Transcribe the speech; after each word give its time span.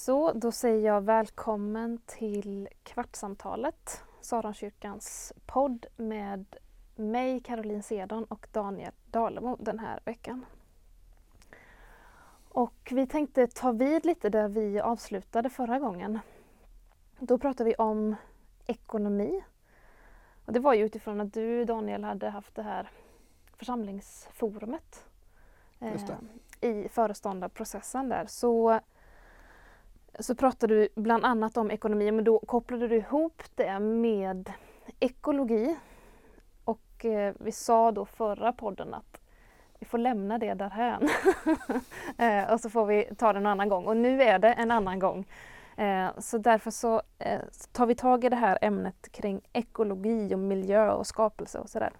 Så, 0.00 0.32
då 0.32 0.52
säger 0.52 0.86
jag 0.86 1.00
välkommen 1.00 1.98
till 2.06 2.68
Kvartsamtalet, 2.82 4.04
Sarankyrkans 4.20 5.32
podd 5.46 5.86
med 5.96 6.56
mig, 6.96 7.40
Caroline 7.40 7.82
Sedon 7.82 8.24
och 8.24 8.46
Daniel 8.52 8.92
Dalemo 9.10 9.56
den 9.60 9.78
här 9.78 10.00
veckan. 10.04 10.46
Och 12.48 12.88
vi 12.90 13.06
tänkte 13.06 13.46
ta 13.46 13.72
vid 13.72 14.06
lite 14.06 14.28
där 14.28 14.48
vi 14.48 14.80
avslutade 14.80 15.50
förra 15.50 15.78
gången. 15.78 16.18
Då 17.18 17.38
pratade 17.38 17.70
vi 17.70 17.74
om 17.76 18.16
ekonomi. 18.66 19.44
Och 20.44 20.52
det 20.52 20.60
var 20.60 20.74
ju 20.74 20.84
utifrån 20.84 21.20
att 21.20 21.32
du 21.32 21.64
Daniel 21.64 22.04
hade 22.04 22.30
haft 22.30 22.54
det 22.54 22.62
här 22.62 22.90
församlingsforumet 23.56 25.04
det. 25.78 26.18
eh, 26.60 26.70
i 26.70 26.88
föreståndarprocessen 26.88 28.08
där. 28.08 28.26
Så, 28.26 28.80
så 30.18 30.34
pratade 30.34 30.74
du 30.74 30.88
bland 30.94 31.24
annat 31.24 31.56
om 31.56 31.70
ekonomi 31.70 32.12
men 32.12 32.24
då 32.24 32.38
kopplade 32.38 32.88
du 32.88 32.96
ihop 32.96 33.42
det 33.54 33.78
med 33.78 34.52
ekologi. 35.00 35.76
Och 36.64 37.04
eh, 37.04 37.34
vi 37.38 37.52
sa 37.52 37.92
då 37.92 38.04
förra 38.04 38.52
podden 38.52 38.94
att 38.94 39.20
vi 39.78 39.86
får 39.86 39.98
lämna 39.98 40.38
det 40.38 40.54
därhän. 40.54 41.08
eh, 42.18 42.52
och 42.52 42.60
så 42.60 42.70
får 42.70 42.86
vi 42.86 43.08
ta 43.18 43.32
det 43.32 43.40
någon 43.40 43.52
annan 43.52 43.68
gång. 43.68 43.86
Och 43.86 43.96
nu 43.96 44.22
är 44.22 44.38
det 44.38 44.52
en 44.52 44.70
annan 44.70 44.98
gång. 44.98 45.26
Eh, 45.76 46.08
så 46.18 46.38
därför 46.38 46.70
så 46.70 47.02
tar 47.72 47.86
vi 47.86 47.94
tag 47.94 48.24
i 48.24 48.28
det 48.28 48.36
här 48.36 48.58
ämnet 48.62 49.12
kring 49.12 49.40
ekologi 49.52 50.34
och 50.34 50.38
miljö 50.38 50.90
och 50.90 51.06
skapelse 51.06 51.58
och 51.58 51.68
sådär. 51.68 51.92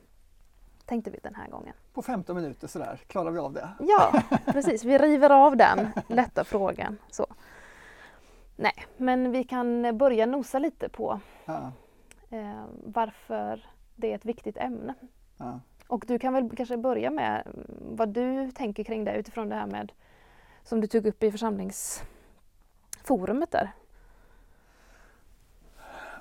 Tänkte 0.85 1.11
vi 1.11 1.19
den 1.23 1.35
här 1.35 1.49
gången. 1.49 1.75
På 1.93 2.03
15 2.03 2.37
minuter 2.37 2.67
sådär 2.67 3.01
klarar 3.07 3.31
vi 3.31 3.39
av 3.39 3.53
det. 3.53 3.69
Ja, 3.81 4.23
precis. 4.45 4.85
Vi 4.85 4.99
river 4.99 5.31
av 5.31 5.57
den 5.57 5.89
lätta 6.09 6.45
frågan. 6.45 6.99
Så. 7.11 7.27
Nej, 8.63 8.75
men 8.97 9.33
vi 9.33 9.45
kan 9.45 9.99
börja 9.99 10.27
nosa 10.27 10.59
lite 10.59 10.89
på 10.89 11.21
Ja, 11.45 11.73
eh, 12.31 12.65
varför 12.85 13.67
det 13.97 14.11
är 14.11 14.15
ett 14.15 14.25
viktigt 14.25 14.57
ämne. 14.57 14.95
ja. 15.37 15.61
Och 15.89 16.05
du 16.09 16.19
kan 16.19 16.33
väl 16.33 16.57
kanske 16.57 16.77
börja 16.77 17.11
med 17.11 17.43
mm, 17.47 17.67
vad 17.97 18.09
du 18.09 18.51
tänker 18.51 18.85
kring 18.85 19.05
det 19.05 19.17
utifrån 19.17 19.49
det 19.49 19.55
här 19.55 19.67
med 19.67 19.93
som 20.63 20.81
du 20.81 20.87
tog 20.87 21.07
upp 21.07 21.23
i 21.23 21.31
församlingsforumet 21.31 23.51
där. 23.51 23.73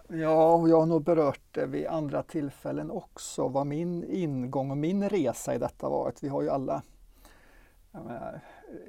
ja, 0.08 0.54
och 0.54 0.70
jag 0.70 0.80
har 0.80 0.86
nog 0.86 1.04
berört 1.04 1.42
det 1.52 1.66
vid 1.66 1.88
andra 1.88 2.24
tillfällen 2.24 2.92
också, 2.92 3.48
vad 3.48 3.68
min 3.68 4.04
ingång 4.04 4.72
och 4.72 4.78
min 4.78 5.10
resa 5.10 5.56
i 5.56 5.58
detta 5.58 5.90
varit. 5.90 6.24
Vi 6.24 6.28
har 6.28 6.42
ju 6.42 6.50
alla 6.50 6.82
menar, 7.92 8.40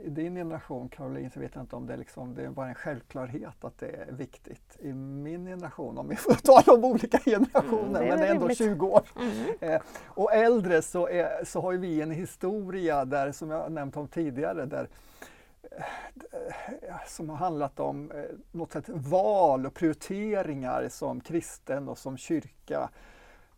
I 0.05 0.09
din 0.09 0.34
generation 0.34 0.89
Caroline 0.89 1.31
så 1.31 1.41
vet 1.41 1.55
jag 1.55 1.62
inte 1.62 1.77
om 1.77 1.87
det 1.87 1.97
liksom, 1.97 2.34
det 2.34 2.45
är 2.45 2.48
bara 2.48 2.69
en 2.69 2.75
självklarhet 2.75 3.65
att 3.65 3.79
det 3.79 3.89
är 3.89 4.12
viktigt. 4.12 4.77
I 4.79 4.92
min 4.92 5.47
generation, 5.47 5.98
om 5.98 6.09
vi 6.09 6.17
får 6.17 6.34
tala 6.34 6.79
om 6.79 6.84
olika 6.84 7.19
generationer, 7.19 8.01
Mm, 8.01 8.09
det 8.09 8.17
men 8.17 8.31
ändå 8.31 8.42
rimligt. 8.42 8.59
20 8.59 8.87
år. 8.87 9.03
Mm. 9.17 9.55
Eh, 9.61 9.81
och 10.07 10.33
äldre 10.34 10.83
så, 10.83 11.09
är, 11.09 11.45
så 11.45 11.61
har 11.61 11.73
vi 11.73 12.01
en 12.01 12.11
historia 12.11 13.05
där, 13.05 13.33
som 13.33 13.51
jag 13.51 13.73
nämnt 13.73 13.97
om 13.97 14.09
tidigare, 14.09 14.67
där, 14.67 14.89
eh, 15.62 16.97
som 17.07 17.29
har 17.29 17.37
handlat 17.37 17.81
om 17.81 18.11
eh, 18.11 18.25
något 18.53 18.73
sätt 18.73 18.89
val 18.89 19.67
och 19.67 19.75
prioriteringar 19.75 20.89
som 20.89 21.20
kristen 21.20 21.89
och 21.89 21.98
som 21.98 22.17
kyrka. 22.17 22.91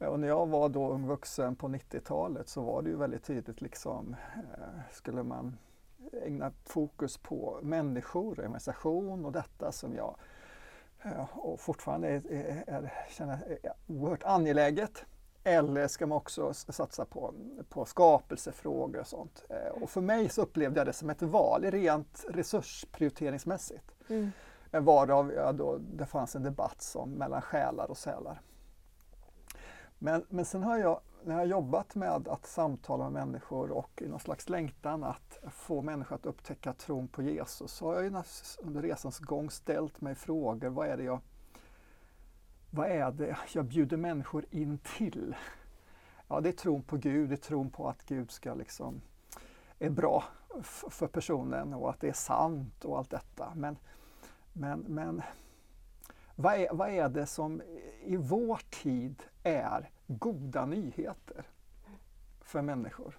Och 0.08 0.20
när 0.20 0.28
jag 0.28 0.46
var 0.46 0.68
då 0.68 0.90
ung 0.90 1.06
vuxen 1.06 1.56
på 1.56 1.68
90-talet 1.68 2.48
så 2.48 2.62
var 2.62 2.82
det 2.82 2.90
ju 2.90 2.96
väldigt 2.96 3.24
tydligt 3.24 3.60
liksom, 3.60 4.16
eh, 4.34 4.80
skulle 4.92 5.22
man 5.22 5.58
ägna 6.12 6.52
fokus 6.64 7.18
på 7.18 7.58
människor, 7.62 8.30
organisation 8.30 9.24
och 9.24 9.32
detta 9.32 9.72
som 9.72 9.94
jag 9.94 10.16
eh, 11.02 11.38
och 11.38 11.60
fortfarande 11.60 12.08
är, 12.08 12.32
är, 12.32 12.64
är, 12.66 12.92
känner 13.10 13.58
är 13.62 13.72
oerhört 13.86 14.22
angeläget. 14.22 15.04
Eller 15.44 15.88
ska 15.88 16.06
man 16.06 16.16
också 16.18 16.54
satsa 16.54 17.04
på, 17.04 17.34
på 17.68 17.84
skapelsefrågor 17.84 19.00
och 19.00 19.06
sånt. 19.06 19.44
Eh, 19.48 19.82
Och 19.82 19.90
för 19.90 20.00
mig 20.00 20.28
så 20.28 20.42
upplevde 20.42 20.80
jag 20.80 20.86
det 20.86 20.92
som 20.92 21.10
ett 21.10 21.22
val, 21.22 21.64
rent 21.64 22.24
resursprioriteringsmässigt. 22.28 23.94
Mm. 24.08 24.32
Varav 24.70 25.32
ja, 25.32 25.52
då, 25.52 25.78
det 25.78 26.06
fanns 26.06 26.36
en 26.36 26.42
debatt 26.42 26.82
som 26.82 27.10
mellan 27.10 27.42
själar 27.42 27.90
och 27.90 27.98
sälar. 27.98 28.40
Men, 30.04 30.24
men 30.28 30.44
sen 30.44 30.62
har 30.62 30.78
jag, 30.78 31.00
när 31.24 31.34
jag 31.34 31.40
har 31.40 31.46
jobbat 31.46 31.94
med 31.94 32.28
att 32.28 32.46
samtala 32.46 33.10
med 33.10 33.26
människor 33.26 33.70
och 33.70 34.02
i 34.02 34.08
någon 34.08 34.20
slags 34.20 34.48
längtan 34.48 35.04
att 35.04 35.38
få 35.50 35.82
människor 35.82 36.16
att 36.16 36.26
upptäcka 36.26 36.72
tron 36.72 37.08
på 37.08 37.22
Jesus 37.22 37.72
så 37.72 37.86
har 37.86 37.94
jag 37.94 38.04
ju 38.04 38.22
under 38.58 38.82
resans 38.82 39.18
gång 39.18 39.50
ställt 39.50 40.00
mig 40.00 40.14
frågor. 40.14 40.68
Vad 40.68 40.88
är 40.88 40.96
det 40.96 41.02
jag, 41.02 41.20
vad 42.70 42.90
är 42.90 43.12
det 43.12 43.36
jag 43.54 43.64
bjuder 43.64 43.96
människor 43.96 44.44
in 44.50 44.78
till? 44.96 45.36
Ja, 46.28 46.40
det 46.40 46.48
är 46.48 46.52
tron 46.52 46.82
på 46.82 46.96
Gud, 46.96 47.28
det 47.28 47.34
är 47.34 47.36
tron 47.36 47.70
på 47.70 47.88
att 47.88 48.06
Gud 48.06 48.30
ska 48.30 48.54
liksom 48.54 49.00
är 49.78 49.90
bra 49.90 50.24
för 50.90 51.06
personen 51.06 51.74
och 51.74 51.90
att 51.90 52.00
det 52.00 52.08
är 52.08 52.12
sant 52.12 52.84
och 52.84 52.98
allt 52.98 53.10
detta. 53.10 53.52
Men, 53.54 53.78
men, 54.52 54.80
men 54.80 55.22
vad, 56.36 56.54
är, 56.54 56.68
vad 56.72 56.88
är 56.88 57.08
det 57.08 57.26
som 57.26 57.62
i 58.04 58.16
vår 58.16 58.60
tid 58.70 59.22
är 59.42 59.90
goda 60.06 60.66
nyheter 60.66 61.44
för 62.40 62.62
människor? 62.62 63.18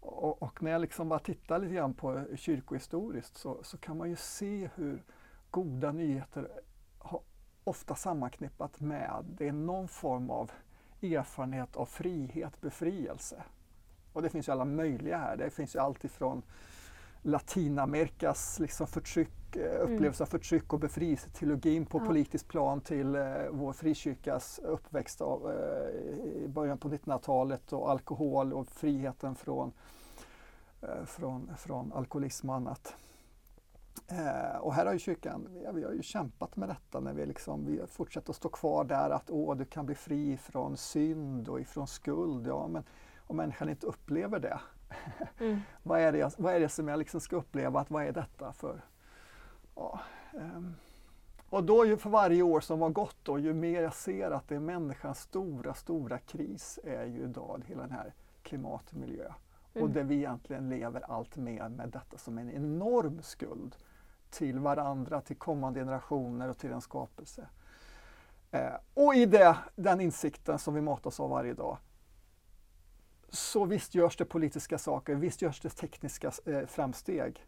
Och, 0.00 0.42
och 0.42 0.62
när 0.62 0.70
jag 0.70 0.80
liksom 0.80 1.08
bara 1.08 1.18
tittar 1.18 1.58
lite 1.58 1.74
grann 1.74 1.94
på 1.94 2.24
kyrkohistoriskt 2.36 3.36
så, 3.36 3.58
så 3.62 3.78
kan 3.78 3.96
man 3.96 4.10
ju 4.10 4.16
se 4.16 4.70
hur 4.74 5.02
goda 5.50 5.92
nyheter 5.92 6.48
har 6.98 7.20
ofta 7.64 7.94
sammanknippat 7.94 8.80
med 8.80 9.24
det 9.38 9.48
är 9.48 9.52
någon 9.52 9.88
form 9.88 10.30
av 10.30 10.50
erfarenhet 11.02 11.76
av 11.76 11.86
frihet, 11.86 12.60
befrielse. 12.60 13.42
Och 14.12 14.22
det 14.22 14.30
finns 14.30 14.48
ju 14.48 14.52
alla 14.52 14.64
möjliga 14.64 15.18
här. 15.18 15.36
Det 15.36 15.50
finns 15.50 15.74
ju 15.74 15.78
allt 15.78 16.04
ifrån 16.04 16.42
Latinamerikas 17.22 18.58
liksom 18.58 18.86
förtryck, 18.86 19.32
upplevelse 19.56 20.22
av 20.22 20.26
förtryck 20.26 20.72
och 20.72 20.80
befrielseteologin 20.80 21.86
på 21.86 21.98
Ja. 21.98 22.04
politiskt 22.06 22.48
plan 22.48 22.80
till 22.80 23.14
eh, 23.14 23.22
vår 23.50 23.72
frikyrkas 23.72 24.58
uppväxt 24.64 25.20
av, 25.20 25.50
eh, 25.50 26.34
i 26.44 26.48
början 26.48 26.78
på 26.78 26.88
1900-talet 26.88 27.72
och 27.72 27.90
alkohol 27.90 28.52
och 28.52 28.68
friheten 28.68 29.34
från, 29.34 29.72
eh, 30.82 31.04
från, 31.06 31.50
från 31.58 31.92
alkoholism 31.92 32.50
och 32.50 32.56
annat. 32.56 32.94
Eh, 34.08 34.56
och 34.60 34.74
här 34.74 34.86
har 34.86 34.92
ju 34.92 34.98
kyrkan, 34.98 35.48
ja, 35.64 35.72
vi 35.72 35.84
har 35.84 35.92
ju 35.92 36.02
kämpat 36.02 36.56
med 36.56 36.68
detta 36.68 37.00
när 37.00 37.12
vi, 37.12 37.26
liksom, 37.26 37.66
vi 37.66 37.80
fortsätter 37.86 38.30
att 38.30 38.36
stå 38.36 38.48
kvar 38.48 38.84
där 38.84 39.10
att 39.10 39.30
åh, 39.30 39.56
du 39.56 39.64
kan 39.64 39.86
bli 39.86 39.94
fri 39.94 40.36
från 40.36 40.76
synd 40.76 41.48
och 41.48 41.60
ifrån 41.60 41.86
skuld. 41.86 42.46
Ja, 42.46 42.68
men 42.68 42.82
om 43.26 43.36
människan 43.36 43.68
inte 43.68 43.86
upplever 43.86 44.38
det, 44.38 44.60
Mm. 45.38 45.60
vad, 45.82 46.00
är 46.00 46.12
det 46.12 46.18
jag, 46.18 46.32
vad 46.38 46.54
är 46.54 46.60
det 46.60 46.68
som 46.68 46.88
jag 46.88 46.98
liksom 46.98 47.20
ska 47.20 47.36
uppleva? 47.36 47.80
Att, 47.80 47.90
vad 47.90 48.04
är 48.04 48.12
detta 48.12 48.52
för? 48.52 48.80
Ja, 49.74 50.00
ehm. 50.32 50.74
Och 51.50 51.64
då 51.64 51.86
ju 51.86 51.96
för 51.96 52.10
varje 52.10 52.42
år 52.42 52.60
som 52.60 52.80
har 52.80 52.90
gått 52.90 53.16
då, 53.22 53.38
ju 53.38 53.54
mer 53.54 53.82
jag 53.82 53.94
ser 53.94 54.30
att 54.30 54.48
det 54.48 54.54
är 54.54 54.60
människans 54.60 55.20
stora, 55.20 55.74
stora 55.74 56.18
kris 56.18 56.78
är 56.84 57.04
ju 57.04 57.22
idag 57.22 57.64
hela 57.66 57.82
den 57.82 57.90
här 57.90 58.14
klimat 58.42 58.90
och 58.90 58.96
miljö. 58.96 59.32
Och 59.72 59.76
Mm. 59.76 59.92
där 59.92 60.02
vi 60.04 60.14
egentligen 60.14 60.68
lever 60.68 61.00
allt 61.00 61.36
mer 61.36 61.68
med 61.68 61.88
detta 61.88 62.18
som 62.18 62.38
en 62.38 62.50
enorm 62.50 63.22
skuld 63.22 63.76
till 64.30 64.58
varandra, 64.58 65.20
till 65.20 65.36
kommande 65.36 65.80
generationer 65.80 66.48
och 66.48 66.58
till 66.58 66.72
en 66.72 66.80
skapelse. 66.80 67.48
Eh, 68.50 68.74
och 68.94 69.14
i 69.14 69.26
det, 69.26 69.56
den 69.76 70.00
insikten 70.00 70.58
som 70.58 70.74
vi 70.74 70.80
matas 70.80 71.20
av 71.20 71.30
varje 71.30 71.54
dag 71.54 71.78
så 73.28 73.64
visst 73.64 73.94
görs 73.94 74.16
det 74.16 74.24
politiska 74.24 74.78
saker, 74.78 75.14
visst 75.14 75.42
görs 75.42 75.60
det 75.60 75.68
tekniska 75.70 76.32
eh, 76.46 76.66
framsteg. 76.66 77.46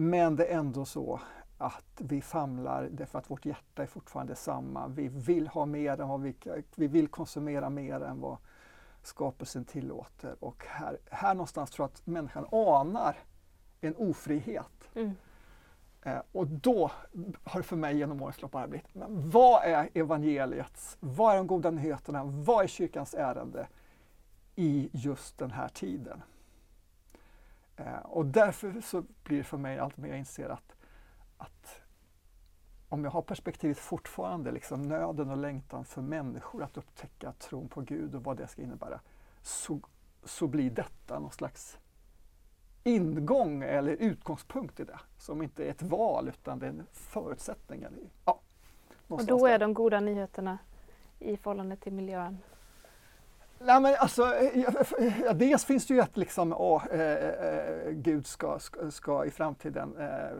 Men 0.00 0.36
det 0.36 0.46
är 0.46 0.58
ändå 0.58 0.84
så 0.84 1.20
att 1.58 2.00
vi 2.00 2.22
famlar 2.22 2.88
därför 2.92 3.18
att 3.18 3.30
vårt 3.30 3.46
hjärta 3.46 3.82
är 3.82 3.86
fortfarande 3.86 4.34
samma. 4.34 4.88
Vi 4.88 5.08
vill 5.08 5.48
ha 5.48 5.66
mer 5.66 6.00
än 6.00 6.08
vad 6.08 6.20
vi, 6.20 6.34
vi 6.74 6.86
vill 6.86 7.08
konsumera 7.08 7.70
mer 7.70 8.00
än 8.00 8.20
vad 8.20 8.36
skapelsen 9.02 9.64
tillåter. 9.64 10.44
Och 10.44 10.64
här, 10.68 10.98
här 11.10 11.34
någonstans 11.34 11.70
tror 11.70 11.84
jag 11.84 11.90
att 11.90 12.06
människan 12.06 12.46
anar 12.52 13.16
en 13.80 13.96
ofrihet. 13.96 14.90
Mm. 14.94 15.12
Eh, 16.02 16.22
och 16.32 16.46
då 16.46 16.90
har 17.44 17.60
det 17.60 17.66
för 17.66 17.76
mig 17.76 17.96
genom 17.96 18.22
årens 18.22 18.42
lopp 18.42 18.52
bara 18.52 18.68
blivit, 18.68 18.94
men 18.94 19.30
vad 19.30 19.64
är 19.64 19.88
evangeliets, 19.94 20.96
vad 21.00 21.32
är 21.32 21.36
de 21.36 21.46
goda 21.46 21.70
nyheterna, 21.70 22.24
vad 22.24 22.64
är 22.64 22.68
kyrkans 22.68 23.14
ärende 23.14 23.66
i 24.56 24.88
just 24.92 25.38
den 25.38 25.50
här 25.50 25.68
tiden? 25.68 26.22
Eh, 27.78 27.98
och 27.98 28.26
därför 28.26 28.80
så 28.80 29.04
blir 29.24 29.38
det 29.38 29.44
för 29.44 29.56
mig 29.56 29.78
allt 29.78 29.96
mer 29.96 30.14
inser 30.14 30.48
att, 30.48 30.76
att 31.36 31.80
om 32.88 33.04
jag 33.04 33.10
har 33.10 33.22
perspektivet 33.22 33.78
fortfarande, 33.78 34.52
liksom 34.52 34.82
nöden 34.82 35.30
och 35.30 35.36
längtan 35.36 35.84
för 35.84 36.02
människor 36.02 36.62
att 36.62 36.76
upptäcka 36.76 37.32
tron 37.32 37.68
på 37.68 37.80
Gud 37.80 38.14
och 38.14 38.24
vad 38.24 38.36
det 38.36 38.48
ska 38.48 38.62
innebära, 38.62 39.00
så, 39.42 39.80
så 40.24 40.46
blir 40.46 40.70
detta 40.70 41.18
någon 41.18 41.32
slags 41.32 41.78
ingång 42.84 43.62
eller 43.62 43.92
utgångspunkt 43.92 44.80
i 44.80 44.84
det. 44.84 45.00
Som 45.18 45.42
inte 45.42 45.64
är 45.64 45.70
ett 45.70 45.82
val 45.82 46.28
utan 46.28 46.58
det 46.58 46.66
är 46.66 46.70
en 46.70 46.86
förutsättning. 46.92 47.82
Eller, 47.82 47.98
ja, 48.24 48.40
och 49.08 49.24
då 49.24 49.46
är 49.46 49.58
de 49.58 49.74
goda 49.74 50.00
nyheterna 50.00 50.58
i 51.18 51.36
förhållande 51.36 51.76
till 51.76 51.92
miljön? 51.92 52.38
Nej, 53.60 53.80
men 53.80 53.94
alltså, 53.98 54.34
ja, 55.24 55.32
dels 55.32 55.64
finns 55.64 55.86
det 55.86 55.94
ju 55.94 56.00
att 56.00 56.16
liksom, 56.16 56.52
åh, 56.52 56.86
eh, 56.86 57.28
eh, 57.28 57.90
Gud 57.90 58.26
ska, 58.26 58.58
ska, 58.58 58.90
ska, 58.90 59.24
i 59.24 59.30
framtiden 59.30 59.96
eh, 59.96 60.36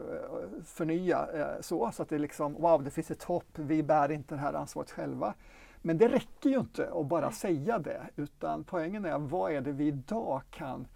förnya 0.65 1.29
eh, 1.35 1.61
så, 1.61 1.91
så 1.93 2.03
att 2.03 2.09
det 2.09 2.19
liksom, 2.19 2.55
wow, 2.55 2.85
det 2.85 2.91
finns 2.91 3.11
ett 3.11 3.23
hopp, 3.23 3.59
vi 3.59 3.83
bär 3.83 4.13
inte 4.13 4.35
det 4.35 4.41
här 4.41 4.55
ansvaret 4.55 4.91
själva. 4.91 5.35
Men 5.83 5.99
det 5.99 6.09
räcker 6.09 6.51
ju 6.51 6.59
inte 6.59 6.91
att 6.95 7.07
bara 7.07 7.31
säga 7.31 7.79
det, 7.79 8.03
utan 8.17 8.65
poängen 8.65 9.05
är 9.05 9.19
vad 9.19 9.53
är 9.53 9.61
det 9.61 9.73
vi 9.73 9.87
idag 9.87 10.43
kan 10.51 10.87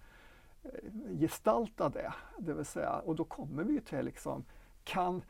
eh, 0.63 1.19
gestalta 1.19 1.89
det? 1.89 2.13
Det 2.37 2.53
vill 2.53 2.65
säga, 2.65 2.91
och 2.91 3.15
då 3.15 3.23
kommer 3.23 3.63
vi 3.63 3.81
till 3.81 4.05
liksom, 4.05 4.45
kan 4.83 5.21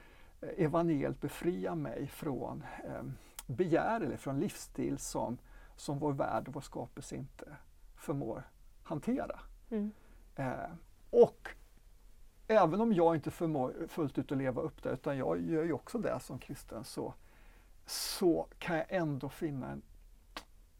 evangeliet 0.57 1.21
befria 1.21 1.75
mig 1.75 2.07
från 2.07 2.63
eh, 2.85 3.03
begär 3.47 4.01
eller 4.01 4.17
från 4.17 4.39
livsstil 4.39 4.97
som, 4.97 5.37
som 5.75 5.99
vår 5.99 6.13
värld 6.13 6.47
och 6.47 6.53
vår 6.53 6.61
skapelse 6.61 7.15
inte 7.15 7.57
förmår 7.95 8.43
hantera. 8.83 9.39
Mm. 9.69 9.91
Eh, 10.35 10.71
och 11.09 11.49
även 12.47 12.81
om 12.81 12.93
jag 12.93 13.15
inte 13.15 13.31
förmår 13.31 13.75
fullt 13.87 14.17
ut 14.17 14.31
att 14.31 14.37
leva 14.37 14.61
upp 14.61 14.83
det, 14.83 14.89
utan 14.89 15.17
jag 15.17 15.41
gör 15.41 15.63
ju 15.63 15.73
också 15.73 15.97
det 15.97 16.19
som 16.19 16.39
kristen, 16.39 16.83
så, 16.83 17.13
så 17.85 18.47
kan 18.57 18.77
jag 18.77 18.85
ändå 18.89 19.29
finna 19.29 19.71
en, 19.71 19.81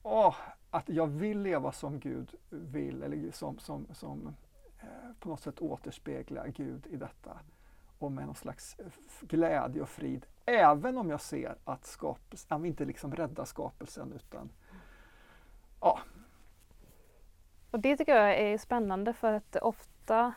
åh, 0.04 0.36
att 0.69 0.90
jag 0.90 1.07
vill 1.07 1.39
leva 1.39 1.72
som 1.72 2.00
Gud 2.00 2.36
vill, 2.50 3.04
eller 3.04 3.31
som, 3.31 3.60
som, 3.60 3.88
som 3.94 4.36
eh, 4.80 5.13
på 5.19 5.30
något 5.30 5.42
sätt 5.42 5.60
återspegla 5.60 6.48
Gud 6.48 6.88
i 6.88 6.98
detta. 6.98 7.39
Och 8.00 8.12
med 8.12 8.25
någon 8.25 8.36
slags 8.36 8.78
glädje 9.22 9.81
och 9.81 9.89
frid 9.89 10.25
Även 10.46 10.98
om 10.98 11.10
jag 11.10 11.22
ser 11.22 11.56
att, 11.63 11.86
skapelsen, 11.86 12.56
att 12.56 12.62
vi 12.62 12.68
inte 12.68 12.86
liksom 12.86 13.16
räddar 13.16 13.46
skapelsen 13.46 14.13
utan 14.13 14.50
ja. 15.84 16.00
Och 17.72 17.80
det 17.80 17.98
tycker 17.98 18.16
jag 18.16 18.40
är 18.40 18.58
spännande 18.58 19.14
för 19.14 19.34
att 19.34 19.56
ofta 19.56 20.34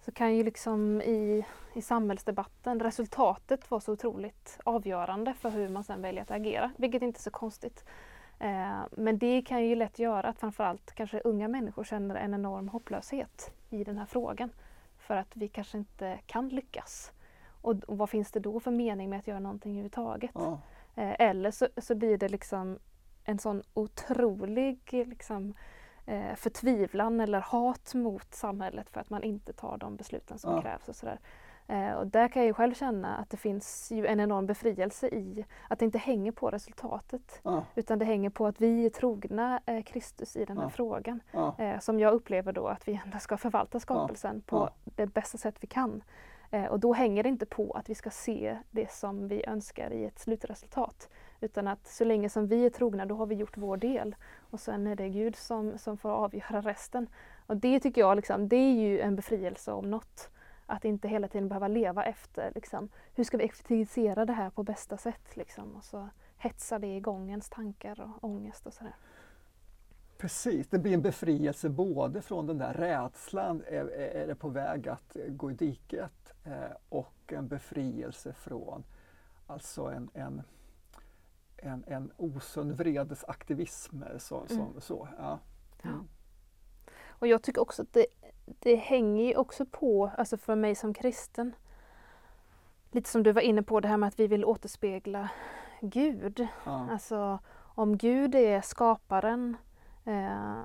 så 0.00 0.12
kan 0.12 0.36
ju 0.36 0.44
liksom 0.44 1.02
i, 1.02 1.46
i 1.74 1.82
samhällsdebatten 1.82 2.80
resultatet 2.80 3.70
vara 3.70 3.80
så 3.80 3.92
otroligt 3.92 4.58
avgörande 4.64 5.34
för 5.34 5.50
hur 5.50 5.68
man 5.68 5.84
sen 5.84 6.02
väljer 6.02 6.22
att 6.22 6.30
agera, 6.30 6.70
vilket 6.76 7.02
inte 7.02 7.18
är 7.18 7.22
så 7.22 7.30
konstigt. 7.30 7.84
Eh, 8.38 8.80
men 8.90 9.18
det 9.18 9.42
kan 9.42 9.64
ju 9.64 9.74
lätt 9.74 9.98
göra 9.98 10.28
att 10.28 10.38
framförallt 10.38 10.94
kanske 10.94 11.20
unga 11.20 11.48
människor 11.48 11.84
känner 11.84 12.14
en 12.14 12.34
enorm 12.34 12.68
hopplöshet 12.68 13.50
i 13.70 13.84
den 13.84 13.98
här 13.98 14.06
frågan. 14.06 14.50
För 14.98 15.16
att 15.16 15.36
vi 15.36 15.48
kanske 15.48 15.78
inte 15.78 16.18
kan 16.26 16.48
lyckas. 16.48 17.12
Och, 17.62 17.84
och, 17.84 17.98
vad 17.98 18.10
finns 18.10 18.32
det 18.32 18.40
då 18.40 18.60
för 18.60 18.70
mening 18.70 19.10
med 19.10 19.18
att 19.18 19.26
göra 19.26 19.40
någonting 19.40 19.72
överhuvudtaget? 19.72 20.30
Ja. 20.34 20.60
Eh, 20.94 21.14
eller 21.18 21.50
så, 21.50 21.68
så 21.76 21.94
blir 21.94 22.18
det 22.18 22.28
liksom 22.28 22.78
en 23.28 23.38
sån 23.38 23.62
otrolig 23.74 24.78
liksom, 24.90 25.54
eh, 26.06 26.34
förtvivlan 26.34 27.20
eller 27.20 27.40
hat 27.40 27.94
mot 27.94 28.34
samhället 28.34 28.90
för 28.90 29.00
att 29.00 29.10
man 29.10 29.22
inte 29.22 29.52
tar 29.52 29.78
de 29.78 29.96
besluten 29.96 30.38
som 30.38 30.54
ja. 30.54 30.62
krävs. 30.62 30.88
Och 30.88 30.96
sådär. 30.96 31.18
Eh, 31.66 31.92
och 31.92 32.06
där 32.06 32.28
kan 32.28 32.46
jag 32.46 32.56
själv 32.56 32.74
känna 32.74 33.16
att 33.16 33.30
det 33.30 33.36
finns 33.36 33.92
ju 33.92 34.06
en 34.06 34.20
enorm 34.20 34.46
befrielse 34.46 35.08
i 35.08 35.44
att 35.68 35.78
det 35.78 35.84
inte 35.84 35.98
hänger 35.98 36.32
på 36.32 36.50
resultatet. 36.50 37.40
Ja. 37.42 37.64
Utan 37.74 37.98
det 37.98 38.04
hänger 38.04 38.30
på 38.30 38.46
att 38.46 38.60
vi 38.60 38.86
är 38.86 38.90
trogna 38.90 39.60
eh, 39.66 39.82
Kristus 39.82 40.36
i 40.36 40.44
den 40.44 40.56
här 40.56 40.64
ja. 40.64 40.70
frågan. 40.70 41.20
Eh, 41.58 41.78
som 41.78 42.00
jag 42.00 42.14
upplever 42.14 42.52
då 42.52 42.68
att 42.68 42.88
vi 42.88 43.00
ändå 43.04 43.18
ska 43.18 43.36
förvalta 43.36 43.80
skapelsen 43.80 44.40
på 44.40 44.70
det 44.84 45.06
bästa 45.06 45.38
sätt 45.38 45.56
vi 45.60 45.66
kan. 45.66 46.02
Eh, 46.50 46.64
och 46.64 46.80
då 46.80 46.92
hänger 46.92 47.22
det 47.22 47.28
inte 47.28 47.46
på 47.46 47.72
att 47.72 47.90
vi 47.90 47.94
ska 47.94 48.10
se 48.10 48.58
det 48.70 48.90
som 48.90 49.28
vi 49.28 49.46
önskar 49.46 49.92
i 49.92 50.04
ett 50.04 50.18
slutresultat. 50.18 51.08
Utan 51.40 51.68
att 51.68 51.86
så 51.86 52.04
länge 52.04 52.28
som 52.28 52.46
vi 52.46 52.66
är 52.66 52.70
trogna, 52.70 53.06
då 53.06 53.14
har 53.14 53.26
vi 53.26 53.34
gjort 53.34 53.56
vår 53.56 53.76
del. 53.76 54.16
Och 54.50 54.60
sen 54.60 54.86
är 54.86 54.96
det 54.96 55.08
Gud 55.08 55.36
som, 55.36 55.78
som 55.78 55.98
får 55.98 56.10
avgöra 56.10 56.60
resten. 56.60 57.06
Och 57.46 57.56
det 57.56 57.80
tycker 57.80 58.00
jag, 58.00 58.16
liksom, 58.16 58.48
det 58.48 58.56
är 58.56 58.74
ju 58.74 59.00
en 59.00 59.16
befrielse 59.16 59.72
om 59.72 59.90
något. 59.90 60.30
Att 60.66 60.84
inte 60.84 61.08
hela 61.08 61.28
tiden 61.28 61.48
behöva 61.48 61.68
leva 61.68 62.04
efter, 62.04 62.52
liksom, 62.54 62.88
hur 63.14 63.24
ska 63.24 63.36
vi 63.36 63.44
effektivisera 63.44 64.24
det 64.24 64.32
här 64.32 64.50
på 64.50 64.62
bästa 64.62 64.96
sätt? 64.96 65.36
Liksom, 65.36 65.76
och 65.76 65.84
så 65.84 66.08
hetsar 66.36 66.78
det 66.78 66.96
igång 66.96 67.30
ens 67.30 67.48
tankar 67.48 68.00
och 68.00 68.24
ångest 68.24 68.66
och 68.66 68.72
sådär. 68.72 68.94
Precis, 70.18 70.68
det 70.68 70.78
blir 70.78 70.94
en 70.94 71.02
befrielse 71.02 71.68
både 71.68 72.22
från 72.22 72.46
den 72.46 72.58
där 72.58 72.74
rädslan, 72.74 73.62
är, 73.66 73.84
är 73.90 74.26
det 74.26 74.34
på 74.34 74.48
väg 74.48 74.88
att 74.88 75.16
gå 75.28 75.50
i 75.50 75.54
diket? 75.54 76.32
Eh, 76.44 76.76
och 76.88 77.32
en 77.32 77.48
befrielse 77.48 78.32
från 78.32 78.84
alltså 79.46 79.84
en, 79.84 80.10
en, 80.14 80.42
en, 81.62 81.84
en 81.86 82.12
osund 82.16 82.72
vredesaktivism. 82.72 84.02
Så, 84.18 84.46
mm. 84.50 84.80
så, 84.80 85.08
ja. 85.18 85.38
Mm. 85.82 86.08
Och 87.08 87.26
jag 87.26 87.42
tycker 87.42 87.60
också 87.60 87.82
att 87.82 87.92
det, 87.92 88.06
det 88.46 88.76
hänger 88.76 89.36
också 89.36 89.66
på, 89.66 90.10
alltså 90.18 90.36
för 90.36 90.56
mig 90.56 90.74
som 90.74 90.94
kristen, 90.94 91.54
lite 92.90 93.10
som 93.10 93.22
du 93.22 93.32
var 93.32 93.42
inne 93.42 93.62
på 93.62 93.80
det 93.80 93.88
här 93.88 93.96
med 93.96 94.06
att 94.06 94.20
vi 94.20 94.26
vill 94.26 94.44
återspegla 94.44 95.30
Gud. 95.80 96.46
Ja. 96.64 96.88
Alltså 96.90 97.38
om 97.74 97.96
Gud 97.96 98.34
är 98.34 98.60
skaparen 98.60 99.56
eh, 100.04 100.58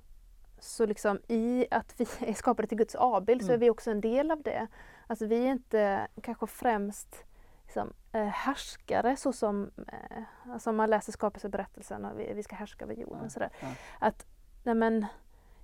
så 0.60 0.86
liksom 0.86 1.20
i 1.28 1.66
att 1.72 1.96
vi 1.98 2.08
är 2.30 2.34
skapade 2.34 2.68
till 2.68 2.78
Guds 2.78 2.96
avbild 2.96 3.42
mm. 3.42 3.48
så 3.48 3.54
är 3.54 3.58
vi 3.58 3.70
också 3.70 3.92
en 3.92 4.02
del 4.02 4.32
av 4.32 4.42
det. 4.42 4.68
Alltså 5.08 5.26
vi 5.26 5.46
är 5.46 5.52
inte 5.52 6.08
kanske 6.22 6.48
främst 6.48 7.26
liksom, 7.64 7.94
eh, 8.14 8.26
härskare 8.26 9.16
så 9.16 9.34
som 9.34 9.72
eh, 9.88 10.52
alltså 10.54 10.72
man 10.72 10.90
läser 10.90 11.12
skapelseberättelsen 11.12 12.06
och 12.06 12.20
vi, 12.20 12.34
vi 12.34 12.44
ska 12.44 12.56
härska 12.56 12.86
över 12.86 12.96
jorden. 12.96 13.20
Ja, 13.24 13.30
sådär. 13.30 13.50
Ja. 13.60 13.68
Att, 14.00 14.26
nej 14.64 14.76
men, 14.76 15.06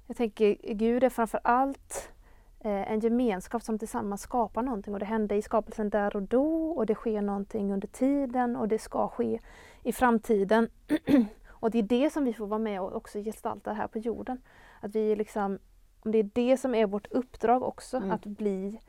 jag 0.07 0.17
tänker 0.17 0.73
Gud 0.73 1.03
är 1.03 1.09
framför 1.09 1.39
allt 1.43 2.11
eh, 2.59 2.91
en 2.91 2.99
gemenskap 2.99 3.63
som 3.63 3.79
tillsammans 3.79 4.21
skapar 4.21 4.61
någonting 4.61 4.93
och 4.93 4.99
det 4.99 5.05
hände 5.05 5.35
i 5.35 5.41
skapelsen 5.41 5.89
där 5.89 6.15
och 6.15 6.23
då 6.23 6.71
och 6.71 6.85
det 6.85 6.95
sker 6.95 7.21
någonting 7.21 7.73
under 7.73 7.87
tiden 7.87 8.55
och 8.55 8.67
det 8.67 8.79
ska 8.79 9.07
ske 9.07 9.39
i 9.83 9.91
framtiden. 9.91 10.69
och 11.49 11.71
det 11.71 11.79
är 11.79 11.83
det 11.83 12.09
som 12.09 12.25
vi 12.25 12.33
får 12.33 12.47
vara 12.47 12.59
med 12.59 12.81
och 12.81 12.95
också 12.95 13.19
gestalta 13.19 13.73
här 13.73 13.87
på 13.87 13.99
jorden. 13.99 14.41
Att 14.79 14.95
vi 14.95 15.15
liksom, 15.15 15.59
om 15.99 16.11
det 16.11 16.17
är 16.17 16.29
det 16.33 16.57
som 16.57 16.75
är 16.75 16.85
vårt 16.85 17.07
uppdrag 17.07 17.63
också, 17.63 17.97
mm. 17.97 18.11
att 18.11 18.25
bli 18.25 18.79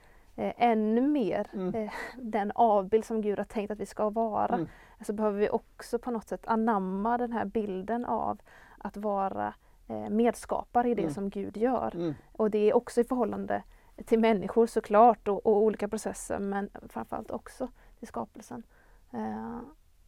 eh, 0.41 0.53
ännu 0.57 1.01
mer 1.01 1.47
mm. 1.53 1.75
eh, 1.75 1.93
den 2.17 2.53
avbild 2.55 3.05
som 3.05 3.21
Gud 3.21 3.39
har 3.39 3.45
tänkt 3.45 3.71
att 3.71 3.81
vi 3.81 3.87
ska 3.87 4.11
vara. 4.11 4.55
Mm. 4.55 4.69
Så 5.01 5.13
behöver 5.13 5.39
vi 5.39 5.51
också 5.51 5.99
på 5.99 6.11
något 6.11 6.29
sätt 6.29 6.47
anamma 6.47 7.19
den 7.19 7.33
här 7.33 7.45
bilden 7.45 8.05
av 8.05 8.41
att 8.79 8.97
vara 8.97 9.55
eh, 9.89 10.09
medskapare 10.11 10.91
i 10.91 10.95
det 10.95 11.03
mm. 11.03 11.15
som 11.15 11.31
Gud 11.31 11.57
gör. 11.57 11.95
Mm. 11.95 12.15
Och 12.33 12.51
det 12.51 12.59
är 12.59 12.77
också 12.77 13.01
i 13.01 13.05
förhållande 13.05 13.63
till 14.05 14.19
människor 14.19 14.67
såklart 14.67 15.29
och, 15.29 15.47
och 15.47 15.57
olika 15.57 15.89
processer 15.89 16.39
men 16.39 16.71
framförallt 16.89 17.31
också 17.31 17.69
till 17.99 18.09
skapelsen. 18.09 18.63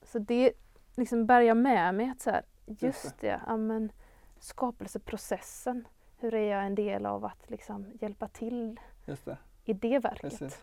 Så 0.03 0.19
det 0.19 0.53
liksom 0.97 1.27
bär 1.27 1.41
jag 1.41 1.57
med 1.57 1.95
mig 1.95 2.11
att 2.11 2.21
så 2.21 2.31
här, 2.31 2.43
just 2.67 3.21
det, 3.21 3.41
ja, 3.47 3.57
men, 3.57 3.93
skapelseprocessen, 4.39 5.89
hur 6.19 6.35
är 6.35 6.51
jag 6.51 6.67
en 6.67 6.75
del 6.75 7.07
av 7.07 7.25
att 7.25 7.51
liksom 7.51 7.87
hjälpa 8.01 8.29
till 8.29 8.81
just 9.07 9.25
det 9.25 9.37
i 9.64 9.73
det 9.73 9.99
verket. 9.99 10.21
Precis. 10.21 10.62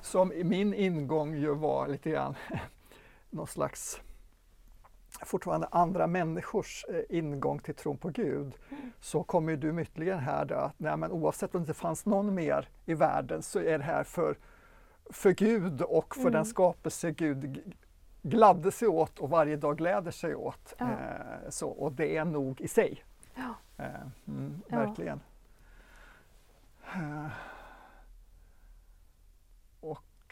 Som 0.00 0.32
min 0.44 0.74
ingång 0.74 1.34
ju 1.34 1.54
var 1.54 1.88
lite 1.88 2.10
grann 2.10 2.34
någon 3.30 3.46
slags 3.46 4.00
fortfarande 5.22 5.68
andra 5.70 6.06
människors 6.06 6.84
eh, 6.88 7.18
ingång 7.18 7.58
till 7.58 7.74
tron 7.74 7.96
på 7.96 8.08
Gud 8.08 8.54
mm. 8.70 8.92
så 9.00 9.22
kommer 9.22 9.56
du 9.56 9.72
med 9.72 9.82
ytterligare 9.82 10.18
här 10.18 10.44
då, 10.44 10.54
att 10.54 10.74
nej, 10.80 10.96
men 10.96 11.12
oavsett 11.12 11.54
om 11.54 11.60
det 11.60 11.62
inte 11.62 11.80
fanns 11.80 12.06
någon 12.06 12.34
mer 12.34 12.68
i 12.86 12.94
världen 12.94 13.42
så 13.42 13.58
är 13.58 13.78
det 13.78 13.84
här 13.84 14.04
för, 14.04 14.38
för 15.10 15.30
Gud 15.30 15.82
och 15.82 16.14
för 16.14 16.20
mm. 16.20 16.32
den 16.32 16.44
skapelse 16.44 17.10
Gud 17.10 17.74
gladde 18.22 18.72
sig 18.72 18.88
åt 18.88 19.18
och 19.18 19.30
varje 19.30 19.56
dag 19.56 19.76
gläder 19.76 20.10
sig 20.10 20.34
åt. 20.34 20.74
Ja. 20.78 20.90
Eh, 20.90 21.50
så, 21.50 21.68
och 21.68 21.92
det 21.92 22.16
är 22.16 22.24
nog 22.24 22.60
i 22.60 22.68
sig. 22.68 23.04
Ja. 23.34 23.54
Eh, 23.76 23.86
mm, 24.28 24.62
verkligen. 24.68 25.20
Ja. 26.94 27.30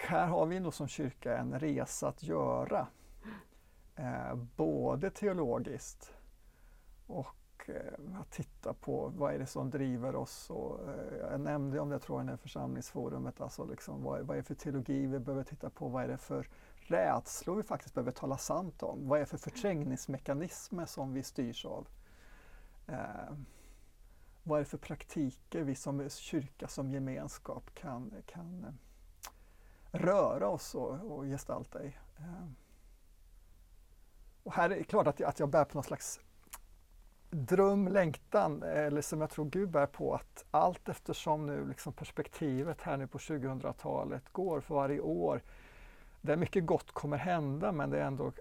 Här 0.04 0.26
har 0.26 0.46
vi 0.46 0.60
nog 0.60 0.74
som 0.74 0.88
kyrka 0.88 1.38
en 1.38 1.60
resa 1.60 2.08
att 2.08 2.22
göra. 2.22 2.86
Eh, 3.96 4.34
både 4.56 5.10
teologiskt 5.10 6.14
och 7.06 7.70
eh, 7.70 8.20
att 8.20 8.30
titta 8.30 8.74
på 8.74 9.12
vad 9.16 9.34
är 9.34 9.38
det 9.38 9.46
som 9.46 9.70
driver 9.70 10.16
oss. 10.16 10.50
Och, 10.50 10.88
eh, 10.88 11.16
jag 11.30 11.40
nämnde 11.40 11.80
om 11.80 11.88
det 11.88 11.98
tror 11.98 12.24
jag 12.24 12.34
i 12.34 12.36
församlingsforumet, 12.36 13.40
alltså 13.40 13.64
liksom, 13.64 14.02
vad, 14.02 14.20
vad 14.20 14.36
är 14.36 14.40
det 14.40 14.46
för 14.46 14.54
teologi 14.54 15.06
vi 15.06 15.18
behöver 15.18 15.44
titta 15.44 15.70
på? 15.70 15.88
Vad 15.88 16.04
är 16.04 16.08
det 16.08 16.18
för 16.18 16.48
rädslor 16.74 17.56
vi 17.56 17.62
faktiskt 17.62 17.94
behöver 17.94 18.12
tala 18.12 18.36
sant 18.36 18.82
om? 18.82 19.08
Vad 19.08 19.18
är 19.18 19.20
det 19.20 19.26
för 19.26 19.38
förträngningsmekanismer 19.38 20.86
som 20.86 21.12
vi 21.12 21.22
styrs 21.22 21.64
av? 21.64 21.88
Eh, 22.86 23.34
vad 24.42 24.58
är 24.58 24.64
det 24.64 24.70
för 24.70 24.78
praktiker 24.78 25.62
vi 25.62 25.74
som 25.74 26.08
kyrka, 26.08 26.68
som 26.68 26.90
gemenskap 26.90 27.74
kan, 27.74 28.12
kan 28.26 28.64
eh, 28.64 28.72
röra 29.92 30.48
oss 30.48 30.74
och, 30.74 31.12
och 31.12 31.24
gestalta 31.24 31.84
i. 31.84 31.96
Ehm. 32.18 32.54
Och 34.42 34.52
här 34.52 34.70
är 34.70 34.76
det 34.76 34.84
klart 34.84 35.06
att 35.06 35.20
jag, 35.20 35.28
att 35.28 35.40
jag 35.40 35.48
bär 35.48 35.64
på 35.64 35.74
någon 35.74 35.84
slags 35.84 36.20
dröm, 37.30 37.88
längtan, 37.88 38.62
eller 38.62 39.00
som 39.00 39.20
jag 39.20 39.30
tror 39.30 39.44
Gud 39.44 39.70
bär 39.70 39.86
på, 39.86 40.14
att 40.14 40.44
allt 40.50 40.88
eftersom 40.88 41.46
nu 41.46 41.68
liksom 41.68 41.92
perspektivet 41.92 42.82
här 42.82 42.96
nu 42.96 43.06
på 43.06 43.18
2000-talet 43.18 44.32
går 44.32 44.60
för 44.60 44.74
varje 44.74 45.00
år, 45.00 45.42
där 46.20 46.36
mycket 46.36 46.66
gott 46.66 46.92
kommer 46.92 47.16
hända 47.16 47.72
men 47.72 47.90
det 47.90 48.00
är 48.00 48.04
ändå 48.04 48.32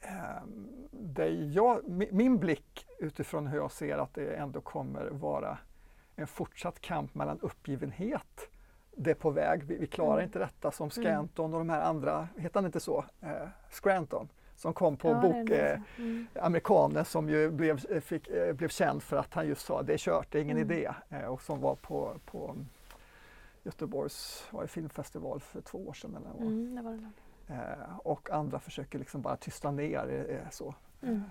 eh, 0.00 0.42
det 0.90 1.28
jag, 1.28 1.88
min 2.12 2.38
blick 2.38 2.86
utifrån 2.98 3.46
hur 3.46 3.58
jag 3.58 3.72
ser 3.72 3.98
att 3.98 4.14
det 4.14 4.34
ändå 4.34 4.60
kommer 4.60 5.06
vara 5.10 5.58
en 6.16 6.26
fortsatt 6.26 6.80
kamp 6.80 7.14
mellan 7.14 7.40
uppgivenhet 7.40 8.48
det 8.96 9.10
är 9.10 9.14
på 9.14 9.30
väg, 9.30 9.62
vi, 9.62 9.76
vi 9.76 9.86
klarar 9.86 10.12
mm. 10.12 10.24
inte 10.24 10.38
detta 10.38 10.70
som 10.70 10.84
mm. 10.84 10.90
Scanton 10.90 11.54
och 11.54 11.58
de 11.58 11.70
här 11.70 11.80
andra, 11.80 12.28
heter 12.36 12.54
han 12.54 12.66
inte 12.66 12.80
så? 12.80 13.04
Eh, 13.20 13.48
Scranton 13.70 14.28
som 14.56 14.74
kom 14.74 14.96
på 14.96 15.08
ja, 15.08 15.20
bok, 15.20 15.50
eh, 15.50 15.80
mm. 15.98 16.26
amerikanen 16.34 17.04
som 17.04 17.28
ju 17.28 17.50
blev, 17.50 17.84
eh, 17.90 18.00
fick, 18.00 18.28
eh, 18.28 18.52
blev 18.52 18.68
känd 18.68 19.02
för 19.02 19.16
att 19.16 19.34
han 19.34 19.46
just 19.48 19.66
sa 19.66 19.82
det 19.82 19.92
är 19.92 19.98
kört, 19.98 20.32
det 20.32 20.38
är 20.38 20.42
ingen 20.42 20.56
mm. 20.56 20.70
idé 20.70 20.90
eh, 21.08 21.24
och 21.24 21.42
som 21.42 21.60
var 21.60 21.74
på, 21.74 22.20
på 22.24 22.56
Göteborgs 23.62 24.48
var 24.50 24.62
det 24.62 24.68
filmfestival 24.68 25.40
för 25.40 25.60
två 25.60 25.88
år 25.88 25.92
sedan. 25.92 26.16
Eller 26.16 26.46
mm, 26.46 26.74
det 26.74 26.82
var 26.82 26.92
det. 26.92 27.10
Eh, 27.54 27.98
och 27.98 28.30
andra 28.30 28.60
försöker 28.60 28.98
liksom 28.98 29.22
bara 29.22 29.36
tysta 29.36 29.70
ner 29.70 30.26
eh, 30.28 30.50
så. 30.50 30.74
Mm. 31.02 31.22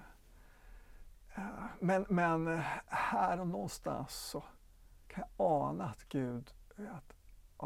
men, 1.80 2.06
men 2.10 2.62
här 2.88 3.40
och 3.40 3.48
någonstans 3.48 4.14
så 4.14 4.44
kan 5.08 5.24
jag 5.38 5.46
ana 5.52 5.86
att 5.86 6.04
Gud, 6.10 6.54
att, 6.78 7.14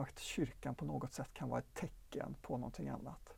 att 0.01 0.19
kyrkan 0.19 0.75
på 0.75 0.85
något 0.85 1.13
sätt 1.13 1.33
kan 1.33 1.49
vara 1.49 1.59
ett 1.59 1.73
tecken 1.73 2.35
på 2.41 2.57
någonting 2.57 2.89
annat 2.89 3.37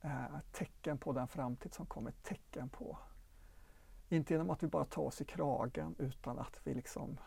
eh, 0.00 0.24
Ett 0.24 0.52
tecken 0.52 0.98
på 0.98 1.12
den 1.12 1.28
framtid 1.28 1.74
som 1.74 1.86
kommer, 1.86 2.12
tecken 2.22 2.68
på. 2.68 2.98
Inte 4.08 4.34
genom 4.34 4.50
att 4.50 4.62
vi 4.62 4.66
bara 4.66 4.84
tar 4.84 5.02
oss 5.02 5.20
i 5.20 5.24
kragen 5.24 5.94
utan 5.98 6.38
att 6.38 6.60
vi 6.64 6.74
liksom 6.74 7.18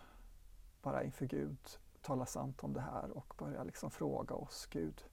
bara 0.82 1.04
inför 1.04 1.26
Gud 1.26 1.80
talar 2.02 2.26
sant 2.26 2.64
om 2.64 2.74
det 2.74 2.82
här 2.82 3.18
och 3.18 3.34
börjar 3.38 3.66
liksom 3.66 3.92
fråga 3.92 4.36
oss, 4.36 4.68
Gud, 4.70 5.06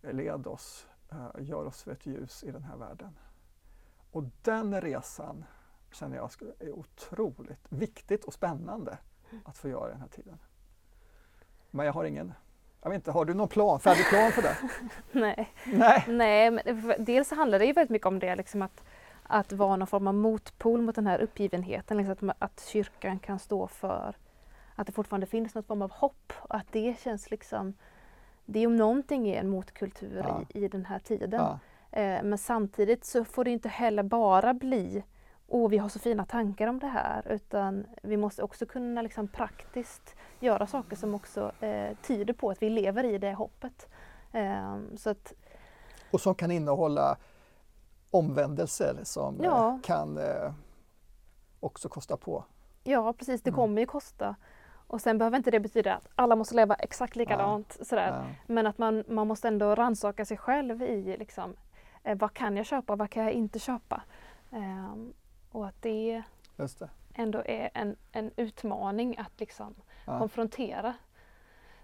led 0.00 0.46
oss, 0.46 0.86
eh, 1.10 1.30
gör 1.38 1.64
oss 1.64 1.82
för 1.82 1.92
ett 1.92 2.06
ljus 2.06 2.44
i 2.44 2.50
den 2.50 2.62
här 2.62 2.76
världen. 2.76 3.18
Och 4.10 4.24
den 4.42 4.80
resan 4.80 5.44
känner 5.92 6.16
jag 6.16 6.30
är 6.58 6.70
otroligt 6.70 7.72
viktigt 7.72 8.24
och 8.24 8.34
spännande 8.34 8.98
att 9.44 9.58
få 9.58 9.68
göra 9.68 9.88
den 9.88 10.00
här 10.00 10.08
tiden. 10.08 10.38
Men 11.70 11.86
jag 11.86 11.92
har 11.92 12.04
ingen 12.04 12.32
jag 12.82 12.90
vet 12.90 12.96
inte, 12.96 13.10
har 13.10 13.24
du 13.24 13.34
någon 13.34 13.48
plan, 13.48 13.80
färdig 13.80 14.08
plan 14.08 14.32
för 14.32 14.42
det? 14.42 14.56
Nej. 15.12 15.52
Nej. 15.64 16.04
Nej, 16.08 16.50
men 16.50 16.94
dels 16.98 17.30
handlar 17.30 17.58
det 17.58 17.64
ju 17.64 17.72
väldigt 17.72 17.90
mycket 17.90 18.06
om 18.06 18.18
det, 18.18 18.36
liksom 18.36 18.62
att, 18.62 18.84
att 19.22 19.52
vara 19.52 19.76
någon 19.76 19.86
form 19.86 20.06
av 20.06 20.14
motpol 20.14 20.82
mot 20.82 20.94
den 20.94 21.06
här 21.06 21.18
uppgivenheten. 21.18 21.96
Liksom 21.96 22.30
att, 22.30 22.36
att 22.38 22.66
kyrkan 22.72 23.18
kan 23.18 23.38
stå 23.38 23.66
för 23.66 24.14
att 24.74 24.86
det 24.86 24.92
fortfarande 24.92 25.26
finns 25.26 25.54
någon 25.54 25.64
form 25.64 25.82
av 25.82 25.92
hopp. 25.92 26.32
Och 26.38 26.54
att 26.54 26.66
det 26.70 27.00
känns 27.00 27.30
liksom, 27.30 27.74
det 28.44 28.58
är 28.60 28.66
om 28.66 28.76
någonting 28.76 29.28
är 29.28 29.40
en 29.40 29.48
motkultur 29.48 30.24
ja. 30.28 30.42
i, 30.48 30.64
i 30.64 30.68
den 30.68 30.86
här 30.86 30.98
tiden. 30.98 31.40
Ja. 31.40 31.58
Eh, 32.00 32.22
men 32.22 32.38
samtidigt 32.38 33.04
så 33.04 33.24
får 33.24 33.44
det 33.44 33.50
inte 33.50 33.68
heller 33.68 34.02
bara 34.02 34.54
bli 34.54 35.02
och 35.50 35.72
vi 35.72 35.78
har 35.78 35.88
så 35.88 35.98
fina 35.98 36.24
tankar 36.24 36.66
om 36.66 36.78
det 36.78 36.86
här 36.86 37.32
utan 37.32 37.86
vi 38.02 38.16
måste 38.16 38.42
också 38.42 38.66
kunna 38.66 39.02
liksom 39.02 39.28
praktiskt 39.28 40.16
göra 40.40 40.66
saker 40.66 40.96
som 40.96 41.14
också 41.14 41.52
eh, 41.60 41.96
tyder 42.02 42.34
på 42.34 42.50
att 42.50 42.62
vi 42.62 42.70
lever 42.70 43.04
i 43.04 43.18
det 43.18 43.34
hoppet. 43.34 43.88
Eh, 44.32 44.78
så 44.96 45.10
att, 45.10 45.32
och 46.10 46.20
som 46.20 46.34
kan 46.34 46.50
innehålla 46.50 47.16
omvändelser 48.10 49.00
som 49.02 49.36
ja. 49.42 49.74
eh, 49.74 49.80
kan 49.80 50.18
eh, 50.18 50.52
också 51.60 51.88
kosta 51.88 52.16
på. 52.16 52.44
Ja 52.84 53.12
precis, 53.12 53.42
det 53.42 53.50
mm. 53.50 53.56
kommer 53.56 53.80
ju 53.80 53.86
kosta. 53.86 54.36
Och 54.86 55.00
sen 55.00 55.18
behöver 55.18 55.36
inte 55.36 55.50
det 55.50 55.60
betyda 55.60 55.94
att 55.94 56.08
alla 56.14 56.36
måste 56.36 56.54
leva 56.54 56.74
exakt 56.74 57.16
likadant. 57.16 57.76
Ja. 57.78 57.84
Sådär. 57.84 58.08
Ja. 58.08 58.24
Men 58.46 58.66
att 58.66 58.78
man, 58.78 59.04
man 59.08 59.26
måste 59.26 59.48
ändå 59.48 59.74
rannsaka 59.74 60.24
sig 60.24 60.36
själv 60.36 60.82
i 60.82 61.16
liksom, 61.18 61.56
eh, 62.02 62.18
vad 62.18 62.32
kan 62.34 62.56
jag 62.56 62.66
köpa, 62.66 62.96
vad 62.96 63.10
kan 63.10 63.24
jag 63.24 63.32
inte 63.32 63.58
köpa? 63.58 64.02
Um, 64.50 65.12
och 65.52 65.66
att 65.66 65.82
det, 65.82 66.22
det, 66.56 66.88
ändå 67.14 67.42
är 67.44 67.70
en, 67.74 67.96
en 68.12 68.30
utmaning 68.36 69.18
att 69.18 69.40
liksom 69.40 69.74
ja. 70.06 70.18
konfrontera 70.18 70.94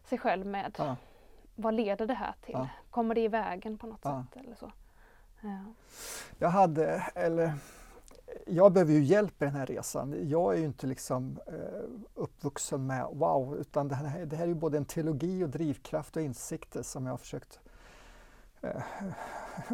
sig 0.05 0.19
själv 0.19 0.47
med 0.47 0.75
ja. 0.79 0.97
vad 1.55 1.75
leder 1.75 2.07
det 2.07 2.15
här 2.15 2.35
till? 2.41 2.55
Ja. 2.55 2.69
Kommer 2.91 3.15
det 3.15 3.21
i 3.21 3.29
vägen 3.29 3.79
på 3.79 3.87
något 3.87 4.03
sätt? 4.03 4.45
Eller 4.45 4.55
så? 4.55 4.73
Jag 6.39 6.49
hade, 6.49 7.07
eller 7.15 7.55
jag 8.47 8.73
behöver 8.73 8.93
ju 8.93 9.03
hjälp 9.03 9.43
i 9.43 9.45
den 9.45 9.55
här 9.55 9.67
resan. 9.67 10.29
Jag 10.29 10.55
är 10.55 10.59
ju 10.59 10.65
inte 10.65 10.87
liksom 10.87 11.39
eh, 11.47 11.89
uppvuxen 12.15 12.87
med 12.87 13.07
wow, 13.13 13.57
utan 13.57 13.89
det 13.89 13.95
här, 13.95 14.27
det 14.27 14.37
här 14.37 14.45
är 14.45 14.49
ju 14.49 14.55
både 14.55 14.77
en 14.77 14.85
teologi 14.85 15.45
och 15.45 15.49
drivkraft 15.49 16.17
och 16.17 16.23
insikter 16.23 16.83
som 16.83 17.07
jag 17.07 17.13
har 17.13 17.19
försökt 17.19 17.61
eh, 18.63 18.83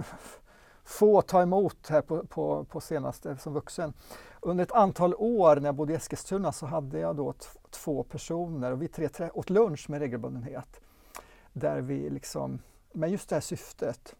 få 0.84 1.22
ta 1.22 1.42
emot 1.42 1.88
här 1.88 2.02
på, 2.02 2.26
på, 2.26 2.64
på, 2.64 2.80
senaste 2.80 3.36
som 3.36 3.52
vuxen. 3.52 3.92
Under 4.40 4.64
ett 4.64 4.72
antal 4.72 5.14
år 5.14 5.56
när 5.56 5.68
jag 5.68 5.74
bodde 5.74 5.92
i 5.92 5.96
Eskilstuna 5.96 6.52
så 6.52 6.66
hade 6.66 6.98
jag 6.98 7.16
då 7.16 7.34
två 7.70 8.02
personer 8.02 8.72
och 8.72 8.82
vi 8.82 8.88
tre 8.88 9.08
åt 9.34 9.50
lunch 9.50 9.90
med 9.90 10.00
regelbundenhet. 10.00 10.80
Där 11.52 11.80
vi 11.80 12.10
liksom, 12.10 12.58
med 12.92 13.10
just 13.10 13.28
det 13.28 13.36
här 13.36 13.40
syftet, 13.40 14.14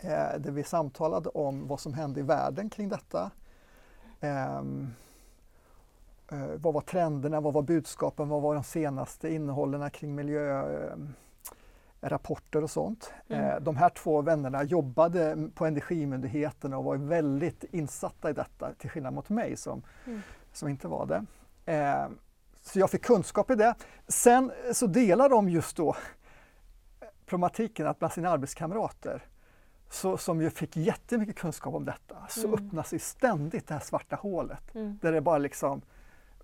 eh, 0.00 0.38
där 0.38 0.50
vi 0.50 0.64
samtalade 0.64 1.28
om 1.28 1.68
vad 1.68 1.80
som 1.80 1.94
hände 1.94 2.20
i 2.20 2.22
världen 2.22 2.70
kring 2.70 2.88
detta. 2.88 3.30
Ehm, 4.20 4.94
eh, 6.28 6.46
vad 6.56 6.74
var 6.74 6.80
trenderna, 6.80 7.40
vad 7.40 7.54
var 7.54 7.62
budskapen, 7.62 8.28
vad 8.28 8.42
var 8.42 8.54
de 8.54 8.64
senaste 8.64 9.34
innehållen 9.34 9.90
kring 9.90 10.14
miljö, 10.14 10.60
eh, 10.84 10.96
rapporter 12.00 12.62
och 12.62 12.70
sånt. 12.70 13.12
Mm. 13.28 13.44
Eh, 13.44 13.60
de 13.60 13.76
här 13.76 13.88
två 13.88 14.22
vännerna 14.22 14.62
jobbade 14.64 15.48
på 15.54 15.66
Energimyndigheten 15.66 16.74
och 16.74 16.84
var 16.84 16.96
väldigt 16.96 17.64
insatta 17.70 18.30
i 18.30 18.32
detta 18.32 18.72
till 18.78 18.90
skillnad 18.90 19.14
mot 19.14 19.28
mig 19.28 19.56
som, 19.56 19.82
mm. 20.06 20.20
som 20.52 20.68
inte 20.68 20.88
var 20.88 21.06
det. 21.06 21.24
Eh, 21.72 22.08
så 22.62 22.78
jag 22.78 22.90
fick 22.90 23.04
kunskap 23.04 23.50
i 23.50 23.54
det. 23.54 23.74
Sen 24.08 24.52
så 24.72 24.86
delar 24.86 25.28
de 25.28 25.48
just 25.48 25.76
då 25.76 25.96
problematiken 27.26 27.86
att 27.86 27.98
bland 27.98 28.12
sina 28.12 28.30
arbetskamrater 28.30 29.22
så, 29.90 30.16
som 30.16 30.42
ju 30.42 30.50
fick 30.50 30.76
jättemycket 30.76 31.36
kunskap 31.36 31.74
om 31.74 31.84
detta 31.84 32.16
så 32.28 32.48
mm. 32.48 32.54
öppnas 32.54 32.88
sig 32.88 32.98
ständigt 32.98 33.68
det 33.68 33.74
här 33.74 33.80
svarta 33.80 34.16
hålet 34.16 34.74
mm. 34.74 34.98
där 35.02 35.12
det 35.12 35.20
bara 35.20 35.38
liksom 35.38 35.82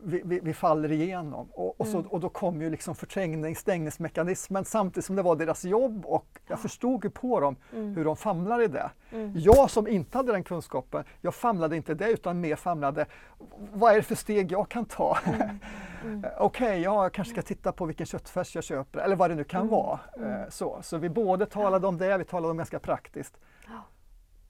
vi, 0.04 0.22
vi, 0.24 0.40
vi, 0.40 0.54
faller 0.54 0.92
igenom. 0.92 1.48
Och, 1.52 1.80
och, 1.80 1.86
så, 1.86 1.98
mm. 1.98 2.10
och 2.10 2.20
då 2.20 2.28
kom 2.28 2.62
ju 2.62 2.70
liksom 2.70 2.94
förträngning, 2.94 3.56
stängningsmekanismen 3.56 4.64
samtidigt 4.64 5.04
som 5.04 5.16
det 5.16 5.22
var 5.22 5.36
deras 5.36 5.64
jobb 5.64 6.06
och 6.06 6.26
jag 6.48 6.60
förstod 6.60 7.04
ju 7.04 7.10
på 7.10 7.40
dem 7.40 7.56
mm. 7.72 7.96
hur 7.96 8.04
de 8.04 8.16
famlade 8.16 8.64
i 8.64 8.68
det. 8.68 8.90
Mm. 9.12 9.32
Jag 9.34 9.70
som 9.70 9.88
inte 9.88 10.18
hade 10.18 10.32
den 10.32 10.44
kunskapen, 10.44 11.04
jag 11.20 11.34
famlade 11.34 11.76
inte 11.76 11.94
det 11.94 12.10
utan 12.10 12.40
mer 12.40 12.56
famlade, 12.56 13.06
vad 13.72 13.92
är 13.92 13.96
det 13.96 14.02
för 14.02 14.14
steg 14.14 14.52
jag 14.52 14.68
kan 14.68 14.84
ta? 14.84 15.18
Mm. 15.24 15.40
Mm. 16.04 16.24
Okej, 16.38 16.66
okay, 16.66 16.80
ja, 16.82 17.02
jag 17.02 17.12
kanske 17.12 17.32
ska 17.32 17.42
titta 17.42 17.72
på 17.72 17.86
vilken 17.86 18.06
köttfärs 18.06 18.54
jag 18.54 18.64
köper 18.64 19.00
eller 19.00 19.16
vad 19.16 19.30
det 19.30 19.34
nu 19.34 19.44
kan 19.44 19.60
mm. 19.60 19.70
vara. 19.70 20.00
Eh, 20.16 20.48
så, 20.48 20.78
så 20.82 20.98
vi 20.98 21.08
både 21.08 21.46
talade 21.46 21.86
om 21.86 21.98
det, 21.98 22.18
vi 22.18 22.24
talade 22.24 22.50
om 22.50 22.56
ganska 22.56 22.78
praktiskt. 22.78 23.38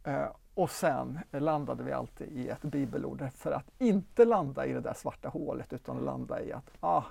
Eh, 0.04 0.26
och 0.54 0.70
sen 0.70 1.20
landade 1.30 1.82
vi 1.82 1.92
alltid 1.92 2.28
i 2.32 2.48
ett 2.48 2.62
bibelord 2.62 3.32
för 3.34 3.52
att 3.52 3.70
inte 3.78 4.24
landa 4.24 4.66
i 4.66 4.72
det 4.72 4.80
där 4.80 4.94
svarta 4.94 5.28
hålet 5.28 5.72
utan 5.72 5.98
landa 5.98 6.42
i 6.42 6.52
att 6.52 6.70
ah, 6.80 7.04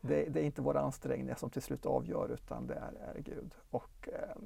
det, 0.00 0.24
det 0.28 0.40
är 0.40 0.44
inte 0.44 0.62
våra 0.62 0.80
ansträngningar 0.80 1.34
som 1.34 1.50
till 1.50 1.62
slut 1.62 1.86
avgör 1.86 2.28
utan 2.32 2.66
det 2.66 2.74
är, 2.74 3.14
är 3.14 3.20
Gud. 3.20 3.54
Och, 3.70 4.08
eh, 4.12 4.36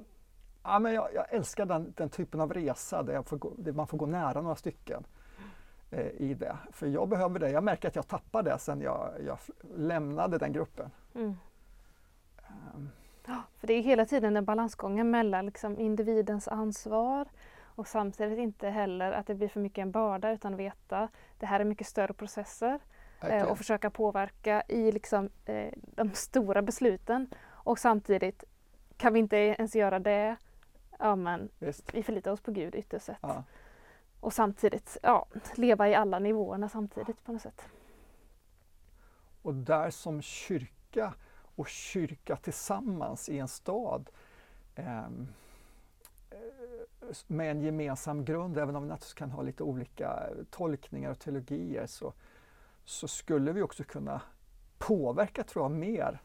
ja, 0.63 0.79
men 0.79 0.93
jag, 0.93 1.09
jag 1.13 1.33
älskar 1.33 1.65
den, 1.65 1.93
den, 1.97 2.09
typen 2.09 2.41
av 2.41 2.53
resa 2.53 3.03
där, 3.03 3.23
får 3.23 3.37
gå, 3.37 3.53
där 3.57 3.71
man 3.71 3.87
får 3.87 3.97
gå 3.97 4.05
nära 4.05 4.41
några 4.41 4.55
stycken 4.55 5.03
eh, 5.91 6.07
i 6.07 6.33
det. 6.33 6.57
För 6.71 6.87
jag 6.87 7.09
behöver 7.09 7.39
det. 7.39 7.49
Jag 7.49 7.63
märker 7.63 7.87
att 7.87 7.95
jag 7.95 8.07
tappar 8.07 8.43
det 8.43 8.59
sen 8.59 8.81
jag, 8.81 9.11
jag 9.25 9.37
lämnade 9.75 10.37
den 10.37 10.53
gruppen. 10.53 10.91
Mm. 11.15 11.35
Um. 12.75 12.89
Ja, 13.25 13.43
för 13.57 13.67
det 13.67 13.73
är 13.73 13.81
hela 13.81 14.05
tiden 14.05 14.37
en 14.37 14.45
balansgång 14.45 15.11
mellan 15.11 15.45
liksom 15.45 15.79
individens 15.79 16.47
ansvar 16.47 17.27
och 17.79 17.87
samtidigt 17.87 18.39
inte 18.39 18.69
heller 18.69 19.11
att 19.11 19.27
det 19.27 19.35
blir 19.35 19.47
för 19.47 19.59
mycket 19.59 19.81
en 19.81 19.91
börda 19.91 20.31
utan 20.31 20.55
veta 20.55 21.09
det 21.37 21.45
här 21.45 21.59
är 21.59 21.63
mycket 21.63 21.87
större 21.87 22.13
processer 22.13 22.79
eh, 23.21 23.43
och 23.43 23.57
försöka 23.57 23.89
påverka 23.89 24.63
i 24.67 24.91
liksom, 24.91 25.29
eh, 25.45 25.73
de 25.81 26.13
stora 26.13 26.61
besluten. 26.61 27.33
Och 27.47 27.79
samtidigt 27.79 28.43
kan 28.97 29.13
vi 29.13 29.19
inte 29.19 29.37
ens 29.37 29.75
göra 29.75 29.99
det, 29.99 30.35
ja 30.99 31.15
men 31.15 31.49
Visst. 31.59 31.93
vi 31.93 32.03
förlitar 32.03 32.31
oss 32.31 32.41
på 32.41 32.51
Gud 32.51 32.75
ytterst 32.75 33.05
sett. 33.05 33.17
Ja. 33.21 33.43
och 34.19 34.33
samtidigt 34.33 34.97
ja, 35.03 35.25
leva 35.55 35.89
i 35.89 35.95
alla 35.95 36.19
nivåerna 36.19 36.69
samtidigt 36.69 37.23
på 37.23 37.31
något 37.31 37.41
sätt. 37.41 37.61
Och 39.41 39.53
där 39.53 39.89
som 39.89 40.21
kyrka 40.21 41.13
och 41.55 41.67
kyrka 41.67 42.35
tillsammans 42.35 43.29
i 43.29 43.39
en 43.39 43.47
stad 43.47 44.09
ehm, 44.75 44.85
eh, 44.85 45.35
med 47.27 47.51
en 47.51 47.61
gemensam 47.61 48.25
grund, 48.25 48.57
även 48.57 48.75
om 48.75 48.83
vi 48.83 48.89
naturligtvis 48.89 49.13
kan 49.13 49.31
ha 49.31 49.41
lite 49.41 49.63
olika 49.63 50.29
tolkningar 50.49 51.11
och 51.11 51.19
teologier, 51.19 51.85
så, 51.85 52.13
så 52.85 53.07
skulle 53.07 53.51
vi 53.51 53.61
också 53.61 53.83
kunna 53.83 54.21
påverka, 54.77 55.43
tror 55.43 55.65
jag, 55.65 55.71
mer 55.71 56.21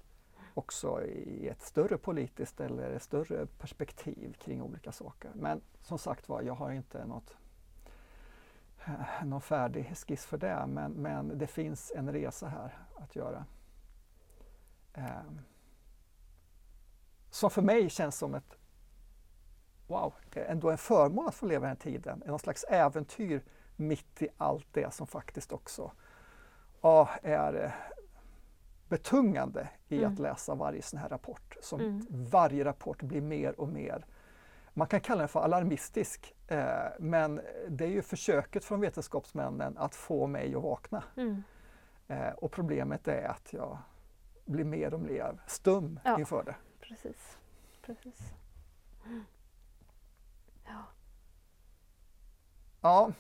också 0.55 1.05
i 1.05 1.49
ett 1.49 1.63
större 1.63 1.99
politiskt 1.99 2.61
eller 2.61 2.91
ett 2.91 3.03
större 3.03 3.47
perspektiv 3.47 4.33
kring 4.33 4.63
olika 4.63 4.93
saker. 4.93 5.31
Men 5.35 5.61
som 5.83 5.99
sagt 5.99 6.29
var, 6.29 6.43
jag 6.43 6.55
har 6.55 6.73
inte 6.73 7.07
något, 7.07 7.37
någon 9.25 9.41
färdig 9.41 9.97
skiss 9.97 10.27
för 10.27 10.39
det, 10.39 10.67
men, 10.67 10.93
men 10.93 11.39
det 11.39 11.47
finns 11.47 11.93
en 11.97 12.13
resa 12.13 12.49
här 12.49 12.79
att 12.97 13.17
göra. 13.17 13.45
Eh, 14.95 15.23
som 17.31 17.51
för 17.51 17.63
mig 17.63 17.91
känns 17.91 18.19
som 18.19 18.35
ett 18.35 18.57
wow, 19.95 20.15
ändå 20.35 20.71
en 20.71 20.79
förmån 20.79 21.29
att 21.29 21.35
få 21.35 21.47
leva 21.47 21.61
den 21.61 21.69
här 21.69 21.93
tiden. 21.93 22.23
Någon 22.27 22.39
slags 22.39 22.65
äventyr 22.65 23.43
mitt 23.77 24.23
i 24.23 24.29
allt 24.37 24.67
det 24.73 24.95
som 24.95 25.07
faktiskt 25.07 25.53
också 25.53 25.93
ja, 26.81 27.09
är 27.23 27.75
betungande 28.89 29.69
i 29.89 29.99
mm. 29.99 30.13
att 30.13 30.19
läsa 30.19 30.55
varje 30.55 30.83
sån 30.83 30.99
här 30.99 31.09
rapport. 31.09 31.57
Som 31.61 31.81
mm. 31.81 32.07
Varje 32.11 32.65
rapport 32.65 33.03
blir 33.03 33.21
mer 33.21 33.61
och 33.61 33.69
mer, 33.69 34.07
man 34.73 34.87
kan 34.87 35.01
kalla 35.01 35.19
den 35.19 35.29
för 35.29 35.41
alarmistisk, 35.41 36.35
eh, 36.49 36.87
men 36.99 37.41
det 37.69 37.85
är 37.85 37.89
ju 37.89 38.03
försöket 38.03 38.65
från 38.65 38.81
vetenskapsmännen 38.81 39.79
att 39.79 39.95
få 39.95 40.27
mig 40.27 40.55
att 40.55 40.63
vakna. 40.63 41.03
Mm. 41.17 41.43
Eh, 42.09 42.29
och 42.29 42.53
problemet 42.53 43.09
är 43.09 43.29
att 43.29 43.53
jag 43.53 43.79
blir 44.45 44.65
mer 44.65 44.95
och 44.95 45.01
mer 45.01 45.39
stum 45.47 46.01
ja, 46.05 46.19
inför 46.19 46.43
det. 46.45 46.55
Precis. 46.81 47.39
precis. 47.83 48.33
Ja. 50.65 50.83
Ja. 52.85 53.13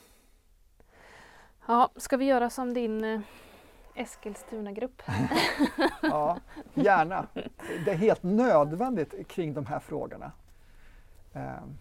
Ja, 1.66 1.90
ska 1.96 2.16
vi 2.16 2.24
göra 2.24 2.50
som 2.50 2.74
din 2.74 3.04
eh, 3.04 3.20
Eskilstuna-grupp? 3.94 5.02
ja, 6.02 6.38
gärna. 6.74 7.26
Det 7.84 7.90
är 7.90 7.96
helt 7.96 8.22
nödvändigt 8.22 9.28
kring 9.28 9.54
de 9.54 9.66
här 9.66 9.80
frågorna. 9.80 10.32
Um. 11.32 11.78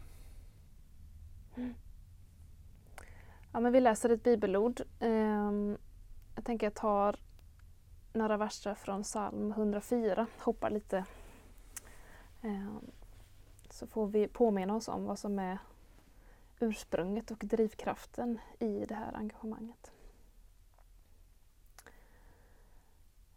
Ja, 3.51 3.59
men 3.59 3.71
vi 3.71 3.79
läser 3.79 4.09
ett 4.09 4.23
bibelord. 4.23 4.81
Um, 4.99 5.77
jag 6.35 6.45
tänker 6.45 6.65
jag 6.65 6.73
tar 6.73 7.15
några 8.13 8.37
verser 8.37 8.75
från 8.75 9.03
psalm 9.03 9.51
104, 9.51 10.27
hoppar 10.39 10.69
lite. 10.69 11.05
Um, 12.41 12.91
så 13.69 13.87
får 13.87 14.07
vi 14.07 14.27
påminna 14.27 14.75
oss 14.75 14.87
om 14.87 15.05
vad 15.05 15.19
som 15.19 15.39
är 15.39 15.57
ursprunget 16.59 17.31
och 17.31 17.37
drivkraften 17.37 18.39
i 18.59 18.85
det 18.85 18.95
här 18.95 19.13
engagemanget. 19.13 19.91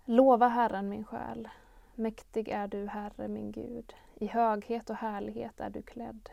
Lova 0.05 0.49
Herren 0.49 0.89
min 0.89 1.05
själ. 1.05 1.49
Mäktig 1.95 2.49
är 2.49 2.69
du, 2.69 2.87
Herre 2.87 3.29
min 3.29 3.53
Gud. 3.53 3.95
I 4.15 4.27
höghet 4.27 4.91
och 4.91 4.97
härlighet 4.97 5.61
är 5.61 5.71
du 5.71 5.83
klädd. 5.83 6.31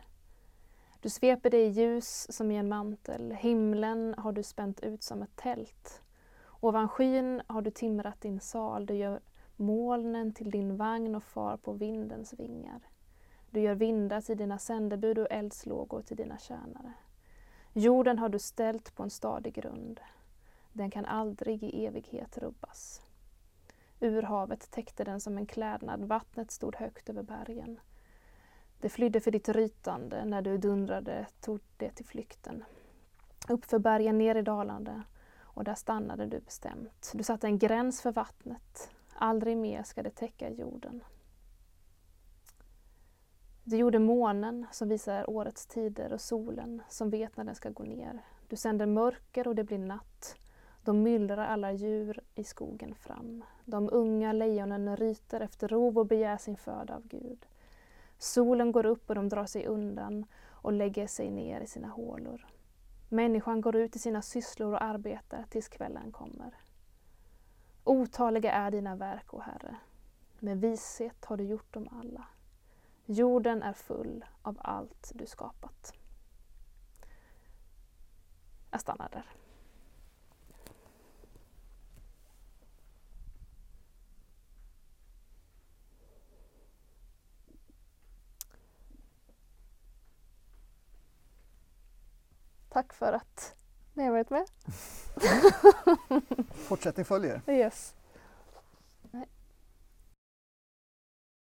Du 1.00 1.10
sveper 1.10 1.50
dig 1.50 1.62
i 1.62 1.70
ljus 1.70 2.28
som 2.30 2.52
i 2.52 2.56
en 2.56 2.70
mantel. 2.70 3.32
Himlen 3.32 4.16
har 4.18 4.32
du 4.32 4.44
spänt 4.44 4.80
ut 4.80 5.04
som 5.04 5.22
ett 5.22 5.36
tält. 5.36 6.02
Ovan 6.60 6.90
skyn 6.90 7.42
har 7.48 7.62
du 7.62 7.72
timrat 7.72 8.22
din 8.22 8.40
sal. 8.40 8.86
Du 8.86 8.94
gör 8.94 9.22
molnen 9.56 10.34
till 10.34 10.52
din 10.52 10.78
vagn 10.78 11.16
och 11.16 11.24
far 11.24 11.58
på 11.58 11.74
vindens 11.74 12.34
vingar. 12.34 12.82
Du 13.54 13.62
gör 13.62 13.76
vindar 13.76 14.22
till 14.22 14.38
dina 14.38 14.58
sändebud 14.58 15.18
och 15.18 15.28
eldslågor 15.32 16.02
till 16.02 16.18
dina 16.18 16.38
tjänare. 16.38 16.94
Jorden 17.74 18.20
har 18.20 18.30
du 18.30 18.40
ställt 18.40 18.96
på 18.96 19.04
en 19.04 19.10
stadig 19.10 19.54
grund. 19.54 20.00
Den 20.72 20.92
kan 20.92 21.06
aldrig 21.06 21.64
i 21.64 21.86
evighet 21.86 22.38
rubbas. 22.38 23.02
Ur 24.00 24.22
havet 24.22 24.72
täckte 24.72 25.04
den 25.04 25.22
som 25.22 25.38
en 25.38 25.46
klädnad, 25.46 26.04
vattnet 26.04 26.52
stod 26.52 26.76
högt 26.76 27.10
över 27.10 27.24
bergen. 27.24 27.80
Det 28.80 28.90
flydde 28.90 29.20
för 29.20 29.32
ditt 29.32 29.50
rytande, 29.50 30.26
när 30.26 30.42
du 30.42 30.58
dundrade 30.58 31.28
tog 31.42 31.60
det 31.78 31.90
till 31.90 32.06
flykten. 32.06 32.64
Uppför 33.50 33.80
bergen, 33.80 34.18
ner 34.18 34.36
i 34.36 34.42
dalande 34.42 35.02
och 35.40 35.64
där 35.64 35.76
stannade 35.76 36.26
du 36.26 36.40
bestämt. 36.40 37.12
Du 37.14 37.24
satte 37.24 37.48
en 37.48 37.60
gräns 37.60 38.02
för 38.02 38.12
vattnet, 38.12 38.92
aldrig 39.14 39.58
mer 39.58 39.84
ska 39.84 40.04
det 40.04 40.16
täcka 40.16 40.50
jorden. 40.50 41.04
Du 43.66 43.78
gjorde 43.78 44.00
månen 44.00 44.66
som 44.72 44.90
visar 44.90 45.30
årets 45.30 45.66
tider 45.66 46.14
och 46.14 46.22
solen 46.22 46.82
som 46.90 47.10
vet 47.10 47.38
när 47.38 47.44
den 47.44 47.56
ska 47.56 47.70
gå 47.70 47.84
ner. 47.84 48.22
Du 48.48 48.56
sänder 48.56 48.86
mörker 48.86 49.48
och 49.48 49.56
det 49.56 49.64
blir 49.64 49.78
natt. 49.78 50.36
De 50.84 51.04
myllrar 51.04 51.38
alla 51.38 51.72
djur 51.72 52.20
i 52.36 52.44
skogen 52.44 52.96
fram. 52.96 53.44
De 53.66 53.90
unga 53.92 54.34
lejonen 54.34 54.98
ryter 54.98 55.40
efter 55.40 55.68
rov 55.68 55.98
och 55.98 56.06
begär 56.06 56.38
sin 56.38 56.58
föda 56.58 56.96
av 56.96 57.08
Gud. 57.08 57.46
Solen 58.18 58.72
går 58.72 58.86
upp 58.86 59.10
och 59.10 59.16
de 59.16 59.30
drar 59.30 59.46
sig 59.46 59.66
undan 59.66 60.26
och 60.50 60.74
lägger 60.74 61.08
sig 61.08 61.32
ner 61.32 61.62
i 61.62 61.68
sina 61.68 61.88
hålor. 61.88 62.48
Människan 63.10 63.62
går 63.62 63.76
ut 63.76 63.96
i 63.96 64.00
sina 64.00 64.22
sysslor 64.22 64.74
och 64.74 64.84
arbetar 64.84 65.46
tills 65.50 65.68
kvällen 65.68 66.12
kommer. 66.12 66.54
Otaliga 67.84 68.52
är 68.52 68.72
dina 68.72 68.96
verk, 68.96 69.34
o 69.34 69.40
Herre. 69.40 69.76
Med 70.40 70.62
vishet 70.62 71.26
har 71.26 71.38
du 71.38 71.44
gjort 71.44 71.74
dem 71.74 71.90
alla. 72.02 72.28
Jorden 73.06 73.64
är 73.64 73.74
full 73.74 74.26
av 74.42 74.58
allt 74.60 75.12
du 75.16 75.26
skapat. 75.26 75.94
Jag 78.72 78.82
stannar 78.82 79.10
där. 79.10 79.26
Tack 92.70 92.94
för 92.94 93.14
att 93.14 93.56
ni 93.94 94.04
har 94.04 94.12
varit 94.12 94.30
med. 94.30 94.46
Fortsättning 96.56 97.06
följer. 97.06 97.42
Yes. 97.48 97.96